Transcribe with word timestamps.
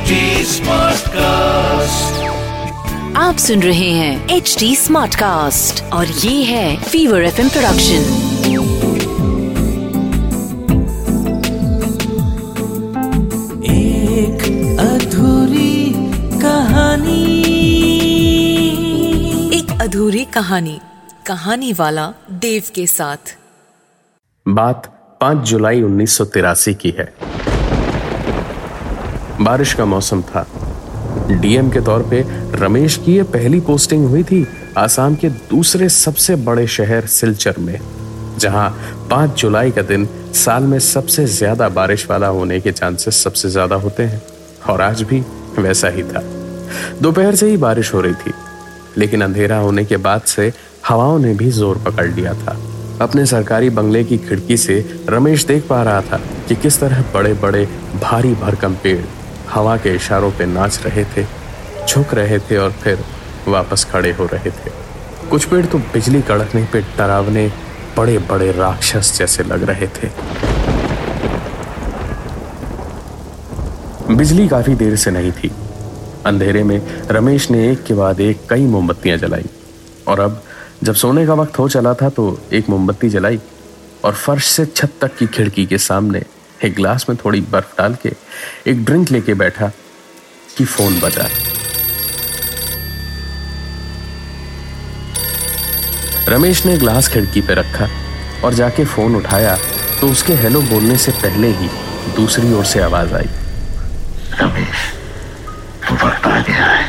HD 0.00 0.12
Smartcast. 0.44 2.04
आप 3.16 3.36
सुन 3.38 3.62
रहे 3.62 3.90
हैं 3.90 4.28
एच 4.28 4.56
डी 4.58 4.76
स्मार्ट 4.76 5.14
कास्ट 5.14 5.92
और 5.92 6.06
ये 6.06 6.44
है 6.44 6.82
फीवर 6.82 7.22
एफ़ 7.22 7.36
प्रोडक्शन 7.36 8.02
एक 13.64 14.42
अधूरी 14.80 15.92
कहानी। 16.40 17.24
एक 19.58 19.78
अधूरी 19.80 20.24
कहानी 20.24 20.80
कहानी 21.26 21.72
वाला 21.72 22.12
देव 22.30 22.62
के 22.74 22.86
साथ। 22.86 23.36
बात 24.48 24.86
5 25.20 25.36
जुलाई 25.36 25.82
उन्नीस 25.82 26.16
सौ 26.16 26.24
तिरासी 26.24 26.74
की 26.74 26.90
है। 26.90 27.39
बारिश 29.42 29.72
का 29.74 29.84
मौसम 29.84 30.22
था। 30.22 30.46
डीएम 31.32 31.68
के 31.70 31.80
तौर 31.80 32.02
पे 32.10 32.20
रमेश 32.54 32.96
की 32.96 33.12
ये 33.12 33.22
पहली 33.32 33.60
पोस्टिंग 33.60 34.06
हुई 34.08 34.22
थी 34.22 34.46
आसाम 34.78 35.14
के 35.14 35.28
दूसरे 35.28 35.88
सबसे 35.88 36.34
बड़े 36.38 36.66
शहर 36.68 37.06
सिलचर 37.08 37.58
में, 37.58 37.78
जहाँ 38.38 38.68
5 39.10 39.34
जुलाई 39.40 39.70
का 39.70 39.82
दिन 39.82 40.08
साल 40.34 40.62
में 40.62 40.78
सबसे 40.78 41.24
ज़्यादा 41.28 41.68
बारिश 41.68 42.06
वाला 42.10 42.26
होने 42.28 42.60
के 42.60 42.72
चांसेस 42.72 43.22
सबसे 43.24 43.48
ज़्यादा 43.48 43.76
होते 43.76 44.02
हैं, 44.02 44.20
और 44.68 44.80
आज 44.80 45.02
भी 45.02 45.20
वैसा 45.58 45.88
ही 45.88 46.02
था। 46.02 46.22
दोपहर 47.02 47.34
से 47.34 47.48
ही 47.50 47.56
बारिश 47.58 47.92
हो 47.94 48.00
रही 48.00 48.14
थी, 48.14 48.32
लेकिन 48.98 49.22
अंधेरा 49.22 49.56
होने 49.58 49.84
के 49.84 49.96
बाद 49.98 50.20
से 50.26 50.52
हवाओं 50.88 51.18
ने 51.18 51.32
भी 51.34 51.50
ज़ोर 51.50 51.78
पकड़ 51.86 52.06
लिया 52.06 52.34
था। 52.36 52.56
अपने 53.00 53.24
सरकारी 53.26 53.70
बंगले 53.70 54.02
की 54.04 54.18
खिड़की 54.18 54.56
से 54.56 54.78
रमेश 55.08 55.44
देख 55.46 55.66
पा 55.68 55.82
रहा 55.82 56.00
था 56.02 56.20
कि 56.48 56.54
किस 56.56 56.78
तरह 56.80 57.02
बड़े 57.14 57.32
बड़े 57.34 57.64
भारी 58.02 58.32
भरकम 58.34 58.74
पेड़ 58.82 59.00
हवा 59.52 59.76
के 59.76 59.94
इशारों 59.94 60.30
पे 60.30 60.46
नाच 60.46 60.80
रहे 60.86 61.04
थे, 61.04 61.24
झुक 61.88 62.14
रहे 62.14 62.38
थे 62.38 62.56
और 62.56 62.72
फिर 62.72 63.04
वापस 63.48 63.84
खड़े 63.84 64.12
हो 64.12 64.26
रहे 64.26 64.50
थे। 64.50 64.70
कुछ 65.30 65.44
पेड़ 65.44 65.64
तो 65.66 65.78
बिजली 65.78 66.22
कड़कने 66.22 66.64
पे 66.72 66.80
डरावने 66.98 67.46
बड़े 67.96 68.18
बड़े 68.18 68.50
राक्षस 68.52 69.18
जैसे 69.18 69.42
लग 69.42 69.62
रहे 69.62 69.86
थे। 69.86 70.08
बिजली 74.14 74.48
काफ़ी 74.48 74.74
देर 74.74 74.96
से 74.96 75.10
नहीं 75.10 75.32
थी। 75.32 75.50
अंधेरे 76.26 76.62
में 76.64 76.80
रमेश 77.10 77.50
ने 77.50 77.70
एक 77.72 77.84
के 77.84 77.94
बाद 77.94 78.20
एक 78.20 78.40
कई 78.50 78.66
मोमबत्तियाँ 78.66 79.18
जलाई। 79.18 79.46
और 80.08 80.20
अब 80.20 80.42
जब 80.82 80.94
सोने 80.94 81.26
का 81.26 81.34
वक्त 81.34 81.58
हो 81.58 81.68
चला 81.68 81.94
था 81.94 82.08
तो 82.08 82.38
एक 82.52 82.68
मोमबत्ती 82.68 83.08
जलाई 83.08 83.40
और 84.04 84.14
फर्श 84.14 84.44
से 84.44 84.66
छत 84.66 84.92
तक 85.00 85.16
की 85.16 85.26
खिड़की 85.26 85.66
के 85.66 85.78
सामने 85.78 86.22
एक 86.64 86.74
ग्लास 86.74 87.06
में 87.08 87.16
थोड़ी 87.24 87.40
बर्फ़ 87.50 87.76
डाल 87.78 87.94
के 88.02 88.12
एक 88.66 88.84
ड्रिंक 88.84 89.10
लेके 89.10 89.34
बैठा 89.34 89.70
कि 90.56 90.64
फ़ोन 90.64 90.98
बजा। 91.00 91.28
रमेश 96.28 96.64
ने 96.66 96.76
ग्लास 96.78 97.08
खिड़की 97.08 97.40
पे 97.40 97.54
रखा 97.54 97.88
और 98.44 98.54
जाके 98.54 98.84
फ़ोन 98.84 99.16
उठाया 99.16 99.56
तो 100.00 100.08
उसके 100.10 100.34
हेलो 100.34 100.60
बोलने 100.62 100.96
से 100.96 101.12
पहले 101.22 101.48
ही 101.52 101.68
दूसरी 102.16 102.52
ओर 102.52 102.64
से 102.64 102.80
आवाज़ 102.80 103.14
आई। 103.14 103.28
रमेश 104.40 104.84
तू 105.88 105.94
वक्त 106.06 106.26
आ 106.26 106.40
गया 106.40 106.66
है। 106.66 106.84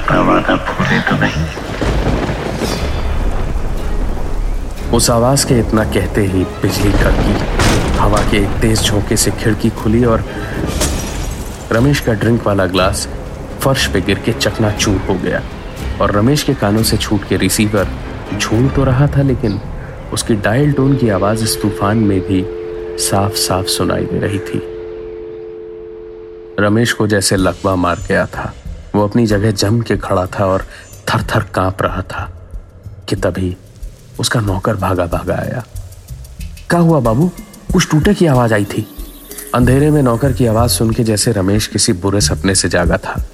अपना 0.00 0.20
वादा 0.22 0.56
भूले 0.66 1.00
तो 1.00 1.16
नहीं। 1.16 1.93
उस 4.94 5.08
आवाज़ 5.10 5.46
के 5.46 5.58
इतना 5.58 5.84
कहते 5.84 6.20
ही 6.22 6.42
बिजली 6.62 6.90
कड़की, 6.92 7.32
हवा 7.98 8.18
के 8.30 8.36
एक 8.36 8.50
तेज 8.60 8.82
झोंके 8.82 9.16
से 9.16 9.30
खिड़की 9.30 9.70
खुली 9.70 10.04
और 10.04 10.24
रमेश 11.72 12.00
का 12.00 12.12
ड्रिंक 12.12 12.46
वाला 12.46 12.66
ग्लास 12.66 13.06
फर्श 13.60 13.86
पे 13.86 14.00
गिर 14.00 14.18
के 14.18 14.32
चकना 14.32 14.70
चूर 14.70 14.96
हो 15.08 15.14
गया। 15.14 15.42
और 16.00 16.12
रमेश 16.12 16.42
के 16.42 16.54
कानों 16.54 16.82
से 16.82 16.96
छूट 16.96 17.24
के 17.28 17.36
रिसीवर 17.36 17.88
झूल 18.38 18.68
तो 18.68 18.84
रहा 18.84 19.06
था, 19.06 19.22
लेकिन 19.22 19.60
उसकी 20.12 20.34
डायल 20.36 20.72
टोन 20.72 20.96
की 20.96 21.08
आवाज़ 21.08 21.44
इस 21.44 21.60
तूफ़ान 21.62 21.98
में 21.98 22.20
भी 22.20 22.44
साफ़ 23.04 23.34
साफ़ 23.38 23.66
सुनाई 23.66 24.04
दे 24.04 24.18
रही 24.18 24.38
थी। 24.38 24.62
रमेश 26.60 26.92
को 26.92 27.06
जैसे 27.06 27.36
लकवा 27.36 27.74
मार 27.76 28.06
गया 28.08 28.26
था। 28.26 28.52
वो 28.94 29.06
अपनी 29.08 29.26
जगह 29.26 29.50
जम 29.50 29.80
के 29.80 29.96
खड़ा 29.96 30.26
था 30.38 30.46
और 30.46 30.66
थर 31.08 31.26
थर 31.34 31.42
काँप 31.54 31.82
रहा 31.82 32.02
था 32.02 32.30
कि 33.08 33.16
तभी 33.16 33.56
उसका 34.20 34.40
नौकर 34.40 34.76
भागा 34.76 35.06
भागा 35.06 35.34
आया। 35.34 35.64
क्या 36.70 36.80
हुआ 36.80 37.00
बाबू? 37.00 37.30
कुछ 37.72 37.90
टूटे 37.90 38.14
की 38.14 38.26
आवाज़ 38.26 38.54
आई 38.54 38.64
थी। 38.64 38.96
अंधेरे 39.54 39.90
में 39.90 40.02
नौकर 40.02 40.32
की 40.32 40.46
आवाज़ 40.46 40.70
सुन 40.70 40.90
के 40.90 41.04
जैसे 41.04 41.32
रमेश 41.32 41.66
किसी 41.66 41.92
बुरे 41.92 42.20
सपने 42.20 42.54
से 42.54 42.68
जागा 42.68 42.96
था। 42.96 43.26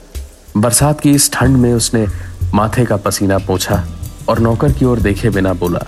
बरसात 0.56 1.00
की 1.00 1.10
इस 1.10 1.32
ठंड 1.32 1.56
में 1.56 1.74
उसने 1.74 2.06
माथे 2.54 2.84
का 2.84 2.96
पसीना 2.96 3.38
पोछा 3.38 3.86
और 4.28 4.38
नौकर 4.38 4.72
की 4.72 4.84
ओर 4.84 5.00
देखे 5.00 5.30
बिना 5.30 5.52
बोला, 5.52 5.80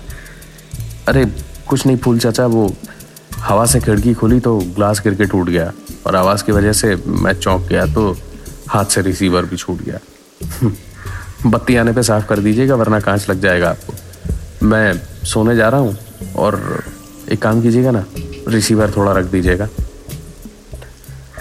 अरे, 1.07 1.25
कुछ 1.67 1.85
नहीं 1.85 1.97
फूल 1.97 2.19
चाचा, 2.19 2.45
वो 2.45 2.73
हवा 3.37 3.65
से 3.65 3.79
खिड़की 3.79 4.13
खुली 4.13 4.39
तो 4.39 4.57
ग्लास 4.57 4.99
गिर 4.99 5.13
के 5.13 5.25
टूट 5.25 5.49
गया 5.49 5.71
और 6.07 6.15
आवाज़ 6.15 6.43
की 6.43 6.51
वजह 6.51 6.73
से 6.73 6.95
मैं 7.07 7.33
चौंक 7.33 7.61
गया 7.61 7.85
तो 7.85 8.17
हाथ 8.69 8.85
से 8.85 9.01
रिसीवर 9.01 9.45
भी 9.45 9.55
छूट 9.55 9.81
गया। 9.83 9.99
बत्ती 11.45 11.75
आने 11.75 11.91
पे 11.91 12.03
साफ़ 12.03 12.25
कर 12.25 12.39
दीजिएगा, 12.39 12.75
वरना 12.75 12.99
कांच 12.99 13.29
लग 13.29 13.41
जाएगा 13.41 13.69
आपको। 13.69 13.93
मैं 14.63 14.93
सोने 15.25 15.55
जा 15.55 15.67
रहा 15.69 15.79
हूँ 15.79 15.97
और 16.37 16.83
एक 17.31 17.41
काम 17.41 17.61
कीजिएगा 17.61 17.91
ना 17.91 18.03
रिसीवर 18.47 18.91
थोड़ा 18.91 19.11
रख 19.11 19.25
दीजिएगा। 19.25 19.67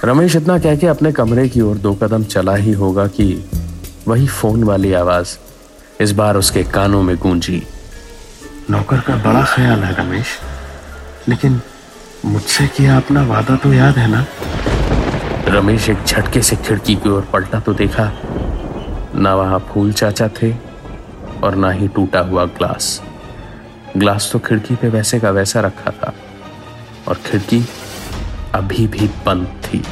रमेश 0.04 0.36
इतना 0.36 0.58
कह 0.58 0.76
के 0.76 0.86
अपने 0.86 1.12
कमरे 1.12 1.48
की 1.48 1.60
ओर 1.60 1.76
दो 1.78 1.94
कदम 1.94 2.24
चला 2.24 2.54
ही 2.54 2.72
होगा 2.72 3.06
कि 3.06 3.26
वही 4.08 4.26
फ़ोन 4.28 4.64
वाली 4.64 4.92
आवाज़ 4.92 5.36
इस 6.00 6.12
बार 6.12 6.36
उसके 6.36 6.62
कानों 6.64 7.02
में 7.02 7.16
गूंजी। 7.16 7.62
नौकर 8.70 9.00
का 9.00 9.16
बड़ा 9.24 9.44
ख्याल 9.44 9.84
है 9.84 9.94
रमेश 9.94 10.38
लेकिन 11.28 11.60
मुझसे 12.24 12.66
किया 12.66 12.96
अपना 12.96 13.22
वादा 13.26 13.56
तो 13.56 13.72
याद 13.72 13.98
है 13.98 14.10
ना? 14.10 14.24
रमेश 15.48 15.88
एक 15.90 16.04
झटके 16.04 16.42
से 16.42 16.56
खिड़की 16.56 16.94
की 16.96 17.08
ओर 17.08 17.28
पलटा 17.32 17.60
तो 17.60 17.74
देखा 17.74 18.10
ना 19.14 19.34
वहाँ 19.34 19.58
फूल 19.70 19.92
चाचा 19.92 20.28
थे 20.42 20.52
और 21.44 21.54
ना 21.54 21.70
ही 21.70 21.88
टूटा 21.88 22.20
हुआ 22.20 22.44
ग्लास। 22.58 23.00
ग्लास 23.96 24.28
तो 24.32 24.38
खिड़की 24.38 24.74
पे 24.74 24.88
वैसे 24.88 25.18
का 25.20 25.30
वैसा 25.30 25.60
रखा 25.60 25.90
था, 25.90 26.12
और 27.08 27.14
खिड़की 27.26 27.64
अभी 28.54 28.86
भी 28.86 29.08
बंद 29.26 29.46
थी। 29.64 29.82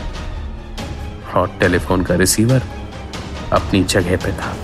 और 1.35 1.57
टेलीफोन 1.61 2.03
का 2.03 2.15
रिसीवर 2.15 2.63
अपनी 3.53 3.83
जगह 3.85 4.17
पे 4.17 4.33
था। 4.33 4.55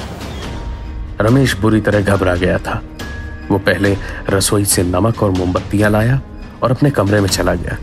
रमेश 1.20 1.54
बुरी 1.56 1.80
तरह 1.80 2.00
घबरा 2.00 2.34
गया 2.34 2.58
था। 2.58 2.80
वो 3.50 3.58
पहले 3.58 3.97
रसोई 4.28 4.64
से 4.64 4.82
नमक 4.82 5.22
और 5.22 5.30
मोमबत्तियाँ 5.30 5.91
लाया 5.91 6.20
और 6.62 6.70
अपने 6.70 6.91
कमरे 6.91 7.20
में 7.20 7.28
चला 7.28 7.54
गया। 7.54 7.76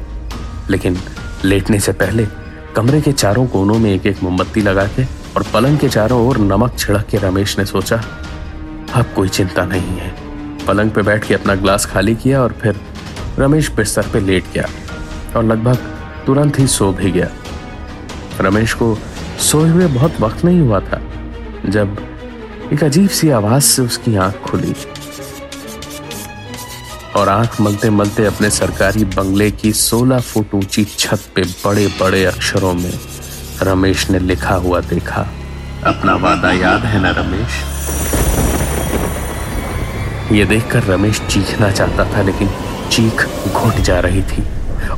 लेकिन 0.69 0.97
लेटने 1.45 1.79
से 1.79 1.91
पहले 1.93 2.27
कमरे 2.75 3.01
के 3.01 3.11
चारों 3.11 3.47
कोनों 3.47 3.79
में 3.79 3.91
एक 3.93 4.05
एक 4.05 4.23
मोमबत्ती 4.23 4.61
लगा 4.61 4.85
के 4.87 5.03
और 5.35 5.45
पलंग 5.53 5.77
के 5.77 5.89
चारों 5.89 6.27
ओर 6.27 6.37
नमक 6.37 6.77
छिड़क 6.77 7.07
के 7.07 7.17
रमेश 7.17 7.57
ने 7.59 7.65
सोचा, 7.65 8.03
अब 8.93 9.13
कोई 9.15 9.29
चिंता 9.29 9.65
नहीं 9.65 9.97
है। 9.97 10.22
पलंग 10.67 10.91
पे 10.91 11.01
बैठ 11.01 11.27
के 11.27 11.33
अपना 11.33 11.55
ग्लास 11.55 11.85
खाली 11.85 12.15
किया 12.15 12.41
और 12.41 12.53
फिर 12.61 12.79
रमेश 13.39 13.69
बिस्तर 13.71 14.07
पे 14.13 14.19
लेट 14.19 14.45
गया 14.53 14.67
और 15.35 15.43
लगभग 15.43 15.77
तुरंत 16.25 16.59
ही 16.59 16.67
सो 16.67 16.91
भी 16.91 17.11
गया। 17.11 17.27
रमेश 18.41 18.73
को 18.73 18.97
सोए 19.39 19.69
हुए 19.69 19.87
बहुत 19.87 20.19
वक्त 20.21 20.45
नहीं 20.45 20.59
हुआ 20.59 20.79
था, 20.79 21.01
जब 21.65 21.97
एक 22.73 22.83
अजीब 22.83 23.09
सी 23.09 23.29
आवाज़ 23.29 23.63
से 23.63 23.81
उसकी 23.81 24.15
आँख 24.15 24.41
खुली। 24.41 24.73
और 27.15 27.29
आँख 27.29 27.59
मलते 27.61 27.89
मलते 27.89 28.25
अपने 28.25 28.49
सरकारी 28.49 29.05
बंगले 29.05 29.49
की 29.51 29.71
16 29.73 30.19
फुट 30.19 30.53
ऊँची 30.55 30.83
छत 30.97 31.25
पे 31.35 31.41
बड़े 31.65 31.87
बड़े 32.01 32.25
अक्षरों 32.25 32.73
में 32.73 32.93
रमेश 33.61 34.09
ने 34.09 34.19
लिखा 34.19 34.55
हुआ 34.55 34.79
देखा। 34.79 35.27
अपना 35.85 36.15
वादा 36.15 36.51
याद 36.51 36.85
है 36.85 37.01
ना, 37.01 37.09
रमेश? 37.09 37.61
ये 40.33 40.45
देखकर 40.45 40.83
रमेश 40.83 41.19
चीखना 41.29 41.69
चाहता 41.71 42.05
था, 42.13 42.21
लेकिन 42.21 42.49
चीख 42.91 43.25
घुट 43.47 43.75
जा 43.75 43.99
रही 43.99 44.21
थी। 44.21 44.43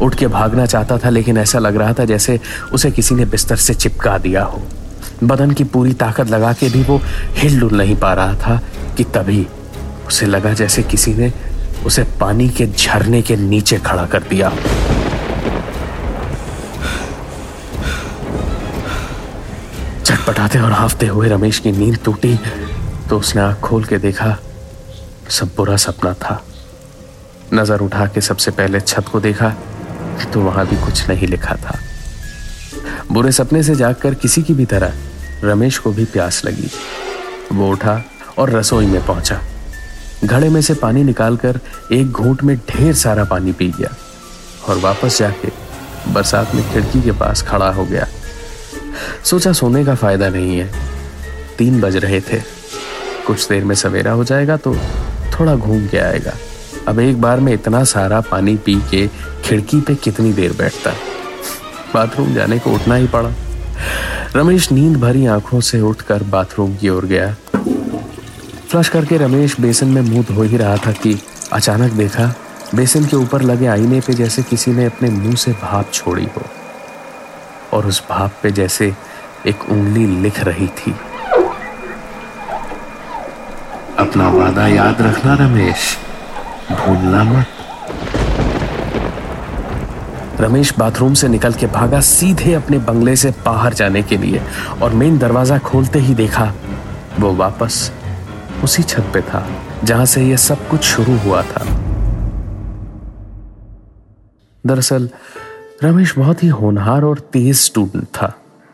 उठ 0.01 0.15
के 0.15 0.27
भागना 0.27 0.65
चाहता 0.65 0.97
था, 0.97 1.09
लेकिन 1.09 1.37
ऐसा 1.37 1.59
लग 1.59 1.75
रहा 1.75 1.93
था 1.93 2.05
जैसे 2.05 2.39
उसे 2.73 2.91
किसी 2.91 3.15
ने 3.15 3.25
बिस्तर 3.25 3.55
से 3.55 3.73
चिपका 3.73 4.17
दिया 4.17 4.43
हो। 4.43 4.61
बदन 5.23 5.51
की 5.51 5.63
पूरी 5.63 5.93
ताकत 5.93 6.29
लगा 6.29 6.53
के 6.53 6.69
भी 6.69 6.83
वो 6.83 6.99
हिल 7.37 7.59
डुल 7.59 7.75
नहीं 7.77 7.95
पा 7.95 8.13
रहा 8.13 8.33
था 8.35 8.59
कि 8.97 9.03
तभी 9.15 9.45
उसे 10.07 10.25
लगा 10.25 10.53
जैसे 10.53 10.83
किसी 10.83 11.13
ने 11.13 11.31
उसे 11.85 12.03
पानी 12.19 12.49
के 12.49 12.65
झरने 12.67 13.21
के 13.21 13.35
नीचे 13.35 13.77
खड़ा 13.77 14.05
कर 14.05 14.23
दिया 14.29 14.49
चटपटाते 20.03 20.59
और 20.59 20.71
हाफते 20.71 21.07
हुए 21.07 21.29
रमेश 21.29 21.59
की 21.59 21.71
नींद 21.71 21.97
टूटी 22.05 22.37
तो 23.09 23.17
उसने 23.19 23.41
आँख 23.41 23.59
खोल 23.59 23.83
के 23.83 23.97
देखा 23.97 24.37
सब 25.29 25.49
बुरा 25.57 25.75
सपना 25.77 26.13
था। 26.13 26.41
नज़र 27.53 27.79
उठा 27.79 28.05
के 28.05 28.21
सबसे 28.21 28.51
पहले 28.51 28.79
छत 28.81 29.05
को 29.11 29.19
देखा 29.19 29.55
तो 30.33 30.41
वहाँ 30.41 30.65
भी 30.67 30.75
कुछ 30.75 31.07
नहीं 31.09 31.27
लिखा 31.27 31.55
था। 31.55 31.77
बुरे 33.11 33.31
सपने 33.31 33.61
से 33.63 33.75
जागकर 33.75 34.13
किसी 34.15 34.41
की 34.43 34.53
भी 34.53 34.65
तरह 34.65 34.93
रमेश 35.43 35.77
को 35.77 35.91
भी 35.91 36.05
प्यास 36.05 36.43
लगी। 36.45 36.69
वो 37.51 37.69
उठा 37.71 38.01
और 38.37 38.49
रसोई 38.49 38.85
में 38.85 39.05
पहुँचा। 39.05 39.39
घड़े 40.23 40.49
में 40.49 40.61
से 40.61 40.73
पानी 40.73 41.03
निकालकर 41.03 41.59
एक 41.91 42.11
घूंट 42.11 42.43
में 42.43 42.57
ढेर 42.69 42.93
सारा 42.95 43.23
पानी 43.23 43.51
पी 43.51 43.67
गया 43.71 43.95
और 44.69 44.77
वापस 44.77 45.19
जाके 45.19 45.51
बरसात 46.13 46.55
में 46.55 46.63
खिड़की 46.73 47.01
के 47.01 47.11
पास 47.11 47.41
खड़ा 47.41 47.69
हो 47.69 47.85
गया। 47.85 48.07
सोचा 49.23 49.51
सोने 49.53 49.83
का 49.85 49.95
फ़ायदा 49.95 50.29
नहीं 50.29 50.57
है। 50.57 50.69
तीन 51.57 51.79
बज 51.81 51.95
रहे 51.97 52.21
थे। 52.21 52.41
कुछ 53.27 53.47
देर 53.49 53.63
में 53.63 53.75
सवेरा 53.75 54.11
हो 54.11 54.23
जाएगा 54.23 54.57
तो 54.57 54.75
थोड़ा 55.39 55.55
घूम 55.55 55.87
के 55.87 55.97
आएगा। 55.97 56.31
अब 56.87 56.99
एक 56.99 57.21
बार 57.21 57.39
में 57.39 57.53
इतना 57.53 57.83
सारा 57.83 58.21
पानी 58.21 58.55
पी 58.55 58.75
के 58.91 59.07
खिड़की 59.43 59.81
पे 59.81 59.95
कितनी 59.95 60.33
देर 60.33 60.53
बैठता। 60.53 60.91
बाथरूम 61.93 62.33
जाने 62.33 62.59
को 62.59 62.71
उठना 62.71 62.95
ही 62.95 63.07
पड़ा। 63.07 63.31
रमेश 64.35 64.71
नींद 64.71 64.97
भरी 64.97 65.25
आँखों 65.25 65.61
से 65.61 65.81
उठकर 65.81 66.23
बाथरूम 66.23 66.75
की 66.75 66.89
ओर 66.89 67.05
गया। 67.05 67.35
फ्लश 68.69 68.89
करके 68.89 69.17
रमेश 69.17 69.59
बेसन 69.59 69.87
में 69.87 70.01
मुँह 70.01 70.23
धो 70.23 70.43
ही 70.43 70.57
रहा 70.57 70.77
था 70.77 70.91
कि 70.91 71.19
अचानक 71.53 71.91
देखा, 71.91 72.35
बेसन 72.75 73.05
के 73.05 73.15
ऊपर 73.15 73.41
लगे 73.41 73.65
आईने 73.65 74.01
पे 74.01 74.13
जैसे 74.13 74.43
किसी 74.43 74.71
ने 74.71 74.85
अपने 74.85 75.09
मुँह 75.09 75.35
से 75.35 75.51
भाप 75.51 75.91
छोड़ी 75.93 76.25
हो। 76.25 76.41
और 77.73 77.85
उस 77.85 78.03
भाप 78.09 78.33
पे 78.43 78.51
जैसे 78.51 78.93
एक 79.47 79.71
उंगली 79.71 80.21
लिख 80.21 80.39
रही 80.39 80.67
थी। 80.67 80.95
अपना 84.05 84.29
वादा 84.29 84.67
याद 84.67 85.01
रखना, 85.01 85.33
रमेश। 85.33 85.97
भूलना 86.71 87.23
मत। 87.23 87.45
रमेश 90.41 90.79
बाथरूम 90.79 91.13
से 91.13 91.27
निकल 91.27 91.53
के 91.53 91.67
भागा 91.67 92.01
सीधे 92.01 92.53
अपने 92.53 92.77
बंगले 92.77 93.15
से 93.15 93.33
बाहर 93.45 93.73
जाने 93.73 94.03
के 94.03 94.17
लिए 94.17 94.41
और 94.81 94.93
मेन 94.93 95.17
दरवाज़ा 95.17 95.57
खोलते 95.57 95.99
ही 95.99 96.15
देखा, 96.15 96.53
वो 97.19 97.33
वापस 97.33 97.91
उसी 98.63 98.83
छत 98.83 99.09
पे 99.13 99.21
था, 99.21 99.47
जहाँ 99.83 100.05
से 100.05 100.23
यह 100.23 100.35
सब 100.35 100.67
कुछ 100.67 100.83
शुरू 100.83 101.17
हुआ 101.17 101.41
था। 101.41 101.65
दरअसल, 104.65 105.09
रमेश 105.83 106.17
बहुत 106.17 106.43
ही 106.43 106.47
होनहार 106.47 107.03
और 107.03 107.19
तेज 107.19 107.55
स्टूडेंट 107.55 108.03
था। 108.03 108.33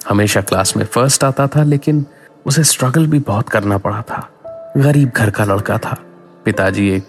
हमेशा 0.09 0.41
क्लास 0.41 0.77
में 0.77 0.85
फ़र्स्ट 0.85 1.23
आता 1.23 1.47
था, 1.47 1.63
लेकिन 1.63 2.05
उसे 2.45 2.63
स्ट्रगल 2.63 3.07
भी 3.07 3.19
बहुत 3.19 3.49
करना 3.49 3.77
पड़ा 3.77 4.01
था। 4.01 4.30
गरीब 4.77 5.09
घर 5.09 5.29
का 5.29 5.43
लड़का 5.43 5.77
था। 5.77 5.97
पिताजी 6.45 6.89
एक 6.89 7.07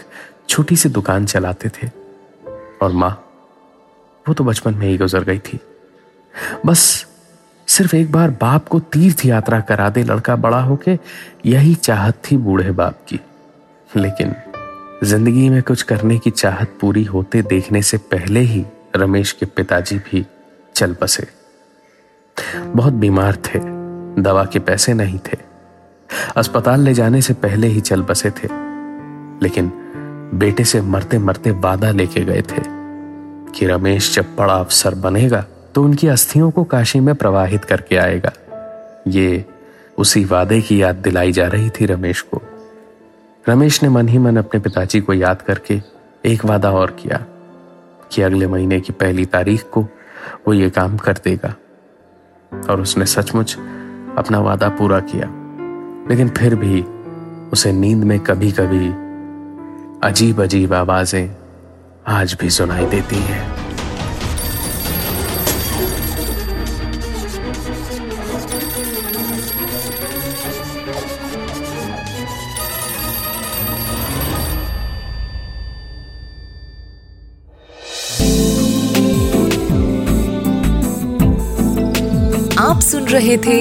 छोटी 0.49 0.77
सी 0.77 0.89
दुकान 0.89 1.27
चलाते 1.27 1.69
थे। 1.69 1.91
और 2.83 2.93
माँ, 2.93 3.25
वो 4.29 4.35
तो 4.35 4.45
बचपन 4.45 4.75
में 4.75 4.87
ही 4.87 4.99
गुजर 4.99 5.25
गई 5.25 5.39
थी। 5.39 5.61
बस 6.67 7.07
सिर्फ़ 7.69 7.97
एक 7.97 8.13
बार 8.13 8.31
बाप 8.31 8.69
को 8.69 8.81
तीर्थ 8.81 9.27
यात्रा 9.27 9.61
करा 9.61 9.91
दे 9.91 10.03
लड़का 10.03 10.37
बड़ा 10.37 10.61
होके, 10.61 10.99
यही 11.47 11.75
चाहत 11.75 12.15
थी 12.15 12.37
बूढ़े 12.37 12.71
बाप 12.71 12.99
की। 13.09 13.21
लेकिन 13.97 14.35
ज़िंदगी 15.05 15.49
में 15.49 15.63
कुछ 15.63 15.83
करने 15.83 16.19
की 16.19 16.31
चाहत 16.31 16.79
पूरी 16.81 17.05
होते 17.05 17.43
देखने 17.43 17.83
से 17.83 17.97
पहले 17.97 18.41
ही 18.41 18.65
रमेश 18.97 19.33
के 19.33 19.47
पिताजी 19.47 19.99
भी 19.99 20.27
चल 20.75 20.97
बसे। 21.03 21.27
बहुत 22.67 22.93
बीमार 22.93 23.37
थे, 23.37 23.59
दवा 24.23 24.45
के 24.45 24.59
पैसे 24.59 24.95
नहीं 24.95 25.19
थे। 25.19 25.52
अस्पताल 26.37 26.81
ले 26.81 26.95
जाने 26.95 27.23
से 27.23 27.35
पहले 27.35 27.67
ही 27.67 27.81
चल 27.81 28.03
बसे 28.03 28.31
थे, 28.31 28.49
लेकिन 29.43 29.73
बेटे 30.35 30.65
से 30.65 30.81
मरते 30.81 31.19
मरते 31.19 31.51
वादा 31.51 31.91
लेके 31.91 32.21
गए 32.21 32.43
थे 32.43 32.63
कि 33.53 33.67
रमेश 33.67 34.15
जब 34.15 34.37
बड़ा 34.39 34.55
अफसर 34.55 34.95
बनेगा 34.95 35.45
तो 35.75 35.83
उनकी 35.85 36.09
अस्थियों 36.09 36.51
को 36.51 36.65
काशी 36.65 37.01
में 37.01 37.15
प्रवाहित 37.15 37.65
करके 37.65 37.97
आएगा। 37.97 38.33
ये 39.09 39.45
उसी 39.99 40.25
वादे 40.25 40.61
की 40.61 40.83
याद 40.83 40.97
दिलाई 40.97 41.33
जा 41.33 41.47
रही 41.47 41.71
थी 41.71 41.87
रमेश 41.87 42.21
को। 42.21 42.43
रमेश 43.47 43.83
ने 43.83 43.89
मन 43.89 44.09
ही 44.09 44.19
मन 44.19 44.37
अपने 44.37 44.61
पिताजी 44.61 45.01
को 45.01 45.13
याद 45.13 45.43
करके 45.43 45.81
एक 46.25 46.45
वादा 46.45 46.71
और 46.71 46.91
किया 47.01 47.25
कि 48.13 48.23
अगले 48.23 48.47
महीने 48.47 48.81
की 48.81 48.93
पहली 48.93 49.25
तारीख 49.27 49.63
को 49.73 49.83
वो 50.49 50.55
ये 50.55 50.71
काम 50.71 50.97
कर 50.97 51.13
देगा। 51.25 51.55
और 52.71 52.81
उसने 52.81 53.07
सचमुच 53.07 53.57
अपना 54.19 54.39
वादा 54.39 54.69
पूरा 54.69 55.01
किया। 55.01 55.27
लेकिन 56.11 56.29
फिर 56.29 56.55
भी 56.55 56.83
उसे 57.53 57.73
नींद 57.73 58.05
में 58.05 58.19
कभी 58.21 58.51
कभी 58.53 58.87
अजीब 60.09 60.41
अजीब 60.43 60.73
आवाज़ें 60.75 61.37
आज 62.09 62.37
भी 62.41 62.51
सुनाई 62.51 62.87
देती 62.87 63.17
हैं। 63.17 63.51
आप 82.59 82.81
सुन 82.81 83.05
रहे 83.09 83.37
थे 83.37 83.61